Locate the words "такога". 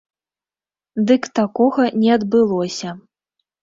1.41-1.83